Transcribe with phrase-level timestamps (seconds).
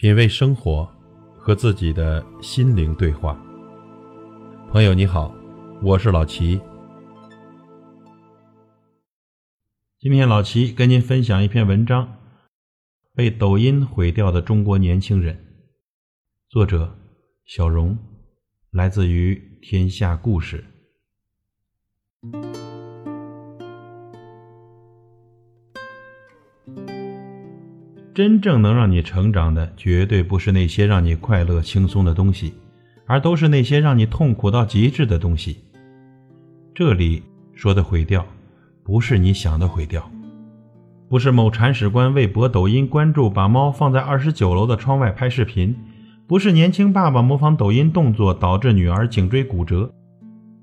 [0.00, 0.90] 品味生活，
[1.36, 3.38] 和自己的心灵对话。
[4.70, 5.30] 朋友你好，
[5.82, 6.58] 我是老齐。
[9.98, 12.16] 今天老齐跟您分享一篇文章：
[13.14, 15.38] 被抖音毁掉的中国年轻人。
[16.48, 16.96] 作者：
[17.44, 17.98] 小荣，
[18.70, 20.64] 来自于天下故事。
[28.12, 32.52] 真正能让你成长的，绝对不是那些让你快乐轻松的东西，
[33.06, 35.58] 而都是那些让你痛苦到极致的东西。
[36.74, 37.22] 这里
[37.54, 38.26] 说的毁掉，
[38.82, 40.10] 不是你想的毁掉，
[41.08, 45.76] 不是某铲屎官为博抖音关注把猫放在二十九楼的窗外拍视频，
[46.26, 49.88] 不是年轻爸爸模仿抖音动作导致女儿颈椎骨折，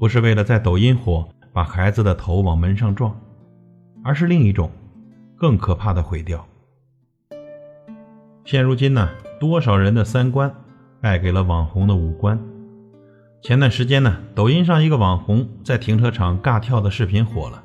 [0.00, 3.16] 不是为了在抖音火把孩子的头往门上撞，
[4.02, 4.68] 而是另一种
[5.36, 6.44] 更可怕的毁掉。
[8.46, 9.10] 现如今呢，
[9.40, 10.54] 多少人的三观
[11.00, 12.40] 败给了网红的五官。
[13.42, 17.64] 前段时间呢，抖音上一个网红在停车场尬跳的视频火了，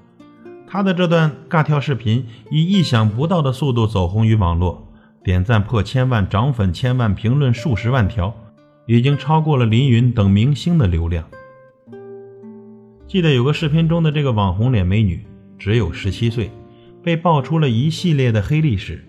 [0.65, 4.91] 他的这段尬跳视频以意想不到的速度走红于网络，
[5.23, 8.35] 点赞破千万，涨粉千万，评论数十万条，
[8.87, 11.23] 已经超过了林允等明星的流量。
[13.05, 15.23] 记得有个视频中的这个网红脸美女
[15.59, 16.49] 只有十七岁，
[17.03, 19.07] 被爆出了一系列的黑历史。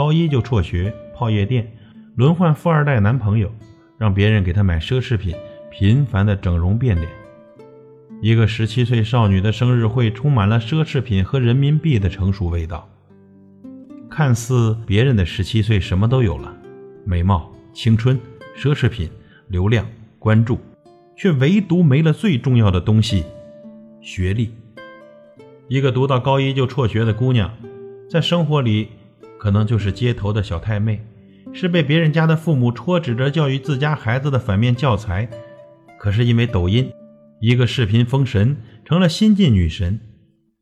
[0.00, 1.70] 高一就辍学，泡夜店，
[2.16, 3.52] 轮换富二代男朋友，
[3.98, 5.36] 让别人给她买奢侈品，
[5.70, 7.06] 频繁的整容变脸。
[8.22, 12.88] 一个十七岁少女的生日会充满了奢侈品和人民币的成熟味道。
[14.08, 16.50] 看似别人的十七岁什么都有了，
[17.04, 18.18] 美貌、青春、
[18.56, 19.10] 奢侈品、
[19.48, 19.86] 流量、
[20.18, 20.58] 关注，
[21.14, 23.22] 却唯独没了最重要的东西——
[24.00, 24.54] 学历。
[25.68, 27.50] 一个读到高一就辍学的姑娘，
[28.08, 28.88] 在生活里。
[29.40, 31.00] 可能就是街头的小太妹，
[31.50, 35.26] 是被别人家的父母戳指着教育自家孩子的反面教材。
[35.98, 36.92] 可是因为抖音，
[37.40, 39.98] 一个视频封神，成了新晋女神，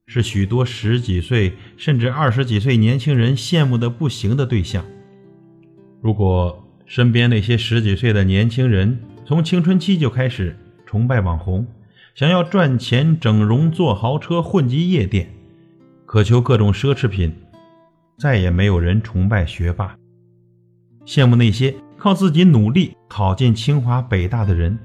[0.06, 4.84] 是许多十几岁甚至二十几岁年轻人羡慕的不行的对象。
[6.00, 10.56] 如果身边那些十几岁的年轻人从青春期就开始
[10.86, 11.66] 崇拜网红，
[12.14, 15.34] 想要赚钱、整容、坐豪车、混迹夜店，
[16.06, 17.34] 渴求各种奢侈品。
[18.18, 19.96] 再也没有人崇拜学霸，
[21.06, 24.76] 羡慕那些靠自己努力考进清华北大的人，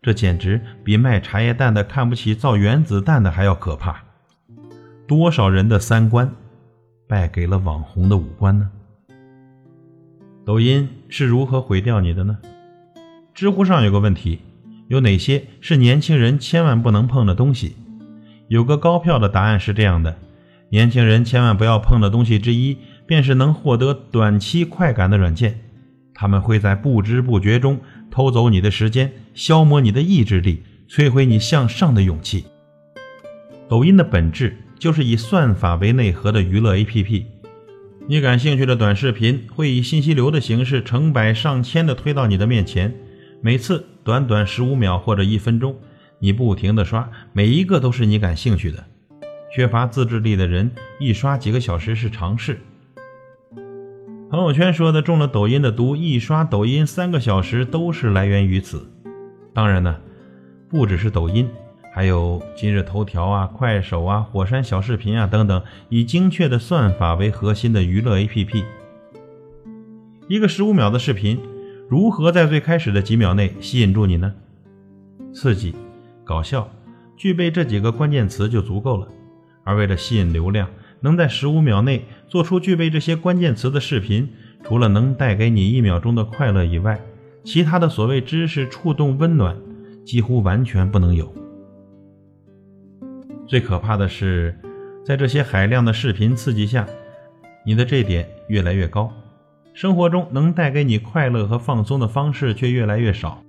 [0.00, 4.04] 这简直比卖茶叶蛋的看不起造原子弹的还要可怕。
[5.04, 6.30] 多少人的三观
[7.08, 8.70] 败给了网红的五官呢？
[10.44, 12.38] 抖音是如何毁掉你的呢？
[13.34, 14.38] 知乎上有个问题：
[14.86, 17.74] 有哪些是年轻人千万不能碰的东西？
[18.46, 20.16] 有个高票的答案是这样的。
[20.68, 25.60] 年轻人千万不要碰的东西之一，便是能获得短期快感的软件。
[26.12, 27.78] 他们会在不知不觉中
[28.10, 32.44] 偷走你的时间，消磨你的意志力，摧毁你向上的勇气。
[33.68, 37.24] 抖音的本质就是以算法为内核的娱乐 APP。
[38.08, 42.94] 你感兴趣的短视频会以信息流的形式成百上千的推到你的面前，
[43.40, 45.76] 每次短短十五秒或者一分钟，
[46.18, 48.84] 你不停的刷，每一个都是你感兴趣的。
[49.50, 52.60] 缺乏自制力的人，一刷几个小时是常事。
[54.28, 58.90] 朋友圈说的中了抖音的毒，一刷抖音三个小时都是来源于此。
[59.54, 59.96] 当然呢，
[60.68, 61.48] 不只是抖音，
[61.94, 68.64] 还有今日头条啊、快手啊、火山小视频啊等等，以精确的算法为核心的娱乐 APP。
[70.28, 71.40] 一个十五秒的视频，
[71.88, 74.34] 如何在最开始的几秒内吸引住你呢？
[75.32, 75.72] 刺激、
[76.24, 76.68] 搞笑，
[77.16, 79.06] 具备这几个关键词就足够了。
[79.66, 84.28] 而为了吸引流量，能在十五秒内做出具备这些关键词的视频，
[84.62, 87.00] 除了能带给你一秒钟的快乐以外，
[87.44, 89.56] 其他的所谓知识触动温暖，
[90.04, 91.34] 几乎完全不能有。
[93.48, 94.56] 最可怕的是，
[95.04, 96.86] 在这些海量的视频刺激下，
[97.64, 99.12] 你的这点越来越高，
[99.74, 103.42] 生活中能带给你快乐和放松的方式却越来越少，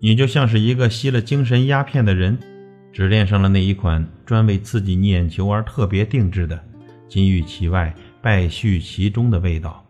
[0.00, 2.38] 你就像是一个吸了精神鸦片的人。
[2.92, 6.60] 只恋上了那一款专为刺激你眼球而特别定制的
[7.08, 9.84] 金玉其外败絮其中的味道。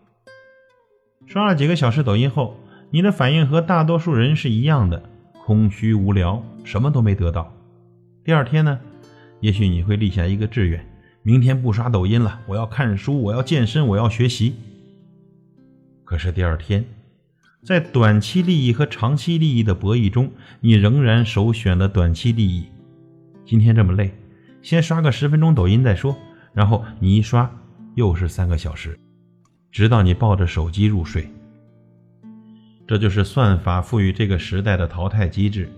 [1.27, 2.59] 刷了几个小时抖音后，
[2.91, 5.03] 你的反应和大多数人是一样的，
[5.45, 7.55] 空虚无聊，什么都没得到。
[8.25, 8.79] 第二天呢，
[9.41, 10.85] 也许你会立下一个志愿：
[11.23, 14.55] 明天不刷抖音了，我要看书，我要健身，我要学习。
[16.05, 16.85] 可是第二天，
[17.65, 22.67] 在短期利益和长期利益的博弈中，你仍然首选了短期利益。
[23.51, 24.13] 今天这么累，
[24.63, 26.17] 先刷个十分钟抖音再说。
[26.53, 27.51] 然后你一刷，
[27.97, 28.97] 又是三个小时，
[29.73, 31.29] 直到你抱着手机入睡，
[32.87, 35.69] 这就是算法赋予这个时代的淘汰机制。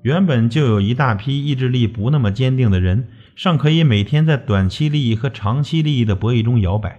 [0.00, 3.06] 原本就有一大批意志力不那么坚定的人，
[3.36, 6.98] 尚可以每天在短期利益和长期利益的博弈中摇摆。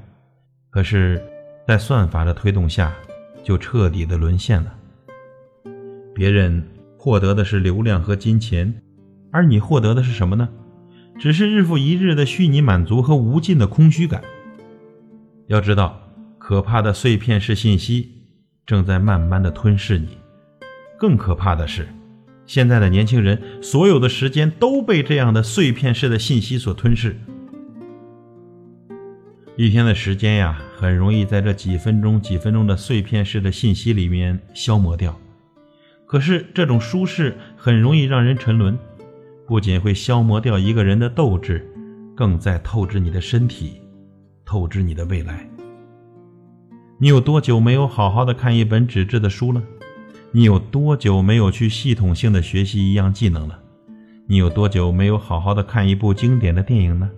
[0.70, 1.20] 可是，
[1.68, 2.94] 在算法的推动下，
[3.44, 4.72] 就彻底的沦陷了。
[6.14, 6.64] 别人
[6.96, 8.72] 获得的是流量和金钱，
[9.32, 10.50] 而你获得的是什么呢？
[11.18, 14.22] 只是日复一日的虚拟满足和无尽的空虚感。
[15.48, 16.02] 要知道，
[16.38, 18.10] 可怕的碎片式信息
[18.66, 20.18] 正在慢慢的吞噬你。
[20.98, 21.88] 更可怕的是。
[22.46, 27.16] 现在的年轻人，所有的时间都被这样的碎片式的信息所吞噬。
[29.56, 35.18] 一天的时间呀，很容易在这几分钟、几分钟的碎片式的信息里面消磨掉。
[36.06, 38.78] 可是这种舒适很容易让人沉沦，
[39.52, 41.70] 不仅会消磨掉一个人的斗志，
[42.16, 43.82] 更在透支你的身体，
[44.46, 45.46] 透支你的未来。
[46.98, 49.62] 你有多久没有好好的看一本纸质的书了？
[50.32, 53.60] 你有多久没有去系统性的学习一样技能了？
[54.26, 57.10] 你有多久没有好好的看一部经典的电影呢？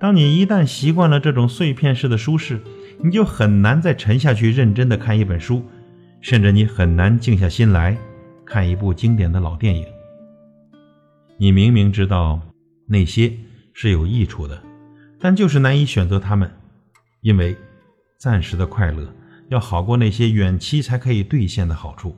[0.00, 2.60] 当你一旦习惯了这种碎片式的舒适，
[3.04, 5.62] 你就很难再沉下去认真的看一本书，
[6.20, 7.96] 甚至你很难静下心来
[8.44, 9.86] 看一部经典的老电影。
[11.42, 12.38] 你明明知道
[12.86, 13.32] 那些
[13.72, 14.62] 是有益处的，
[15.18, 16.52] 但就是难以选择它们，
[17.22, 17.56] 因为
[18.18, 19.10] 暂时的快乐。
[19.48, 22.14] 要好过那些远期才可以兑现的好处。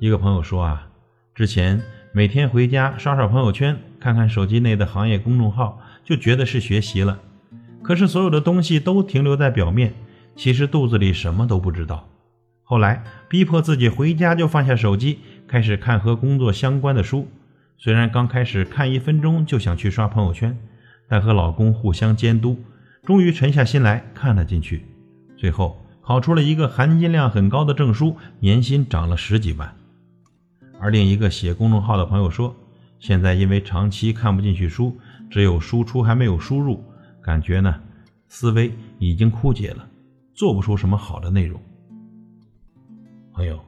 [0.00, 0.86] 一个朋友说啊，
[1.34, 7.18] 之前每天回家刷刷朋友圈，看看手机内的行业公众号，就觉得是学习了。
[7.82, 9.94] 可是所有的东西都停留在表面，
[10.36, 12.06] 其实肚子里什么都不知道。
[12.64, 15.20] 后来逼迫自己回家就放下手机，
[15.52, 17.28] 开始看和工作相关的书。
[17.76, 20.56] 虽然刚开始看一分钟就想去刷朋友圈，
[21.06, 22.56] 但和老公互相监督，
[23.02, 24.86] 终于沉下心来看了进去。
[25.36, 29.76] 最后考出了一个含金量很高的证书，年薪涨了十几万。
[30.80, 32.56] 而另一个写公众号的朋友说，
[32.98, 34.96] 现在因为长期看不进去书，
[35.30, 36.82] 只有输出还没有输入，
[37.22, 37.78] 感觉呢
[38.26, 39.86] 思维已经枯竭了，
[40.32, 41.60] 做不出什么好的内容。
[43.34, 43.62] 朋友，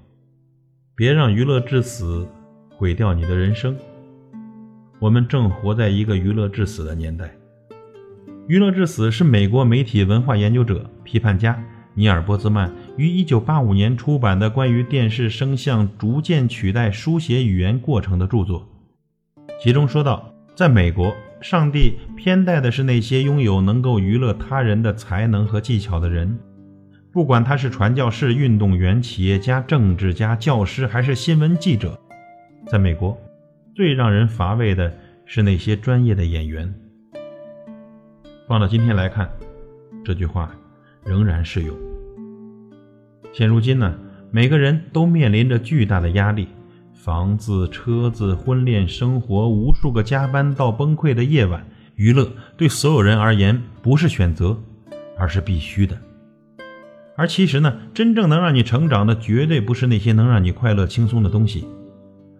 [0.96, 2.25] 别让娱乐至死
[2.70, 3.76] 毁掉你的人生。
[5.00, 7.35] 我们正活在一个娱乐至死的年代。
[8.46, 11.61] 娱乐至死是美国媒体文化研究者、批判家
[11.94, 18.64] 尼尔·波兹曼于1985年出版的关于电视声像逐渐取代书写语言过程的著作。
[19.61, 26.38] 其中说到，在美国，上帝偏待的是那些拥有能够娱乐他人的才能和技巧的人，
[27.15, 31.97] 不管他是传教士、运动员、企业家、政治家、教师还是新闻记者。
[32.67, 33.17] 在美国，
[33.73, 34.93] 最让人乏味的
[35.25, 36.75] 是那些专业的演员。
[38.49, 39.31] 放到今天来看，
[40.05, 40.53] 这句话
[41.05, 41.77] 仍然适用。
[43.33, 43.95] 现如今呢，
[44.33, 46.49] 每个人都面临着巨大的压力：
[46.95, 51.65] 房子、车子、婚恋、生活，无数个加班到崩溃的夜晚。
[51.95, 54.59] 娱乐对所有人而言不是选择，
[55.17, 55.97] 而是必须的。
[57.17, 61.67] 而其实呢，真正能让你成长的，绝对不是那些能让你快乐轻松的东西，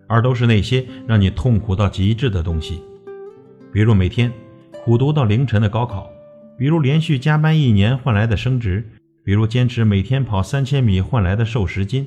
[0.09, 2.83] 而都是那些让你痛苦到极致的东西，
[3.73, 4.33] 比如每天。
[4.85, 6.11] 苦读到凌晨的高考，
[6.59, 8.85] 比如连续加班一年换来的升职，
[9.25, 12.07] 比如坚持每天跑三千米换来的瘦十斤。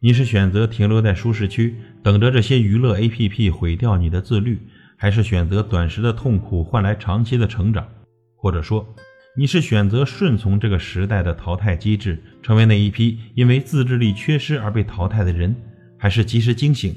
[0.00, 4.58] 你是选择停留在舒适区，等着这些娱乐 APP 毁掉你的自律，
[4.98, 7.88] 还是选择短时的痛苦换来长期的成长？
[8.36, 8.86] 或者说，
[9.34, 15.56] 你是选择顺从这个时代的淘汰机制，成为那一批因为自制力缺失而被淘汰的人，
[15.96, 16.94] 还是及时惊醒，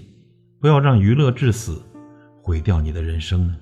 [0.59, 1.81] 不要让娱乐致死，
[2.41, 3.55] 毁掉你的人生呢？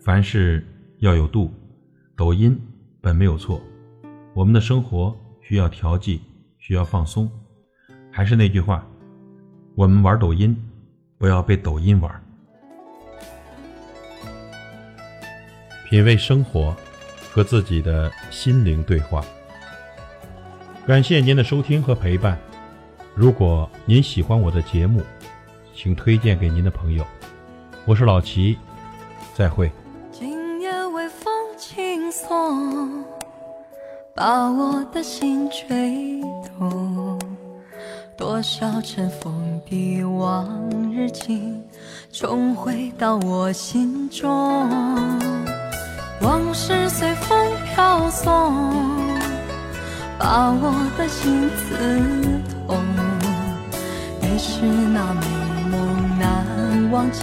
[0.00, 0.66] 凡事
[0.98, 1.54] 要有度，
[2.16, 2.60] 抖音
[3.00, 3.62] 本没有错，
[4.34, 6.22] 我们的生活需要调剂，
[6.58, 7.30] 需要放松。
[8.10, 8.84] 还是那句话，
[9.76, 10.56] 我们玩抖音，
[11.18, 12.21] 不要被抖音玩。
[15.92, 16.74] 品味生活，
[17.30, 19.22] 和自己的心灵对话。
[20.86, 22.38] 感谢您的收听和陪伴。
[23.14, 25.02] 如果您喜欢我的节目，
[25.76, 27.04] 请推荐给您的朋友。
[27.84, 28.56] 我是老齐，
[29.34, 29.70] 再会。
[30.10, 33.04] 今夜微风轻送
[34.14, 36.22] 把我的心吹
[36.58, 37.20] 动，
[38.16, 41.62] 多少尘封的往日情，
[42.10, 44.70] 重回到我心中。
[46.22, 47.36] 往事随风
[47.74, 48.32] 飘送，
[50.16, 51.76] 把我的心刺
[52.66, 52.78] 痛。
[54.22, 55.26] 于是那美
[55.68, 57.22] 梦难忘记，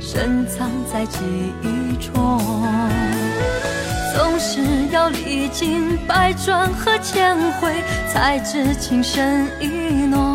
[0.00, 1.18] 深藏在记
[1.60, 2.40] 忆中。
[4.14, 10.33] 总是要历经百转和千回，才知情深意浓。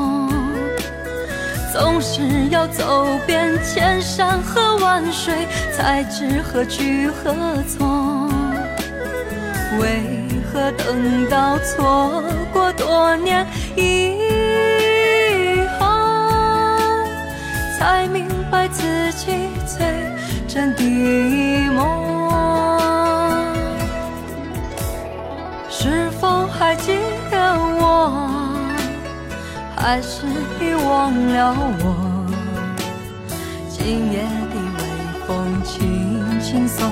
[1.79, 7.33] 总是要走遍千山和万水，才知何去何
[7.69, 8.27] 从。
[9.79, 10.01] 为
[10.51, 12.21] 何等到错
[12.51, 15.88] 过多年以后，
[17.79, 18.83] 才明白自
[19.13, 19.86] 己最
[20.50, 20.83] 真的
[21.71, 21.88] 梦？
[25.69, 27.00] 是否还记？
[29.91, 30.27] 还是
[30.62, 31.96] 遗忘了我？
[33.72, 34.79] 今夜的微
[35.25, 35.27] 风
[35.63, 36.88] 轻轻送，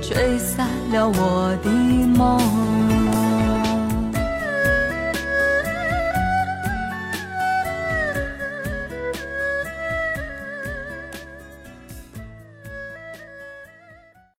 [0.00, 1.68] 吹散了我的
[2.16, 2.93] 梦。